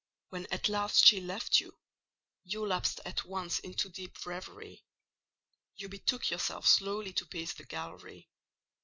When 0.29 0.47
at 0.49 0.67
last 0.67 1.05
she 1.05 1.21
left 1.21 1.59
you, 1.59 1.77
you 2.43 2.65
lapsed 2.65 3.01
at 3.05 3.23
once 3.23 3.59
into 3.59 3.87
deep 3.87 4.25
reverie: 4.25 4.83
you 5.75 5.89
betook 5.89 6.31
yourself 6.31 6.65
slowly 6.67 7.13
to 7.13 7.25
pace 7.27 7.53
the 7.53 7.65
gallery. 7.65 8.27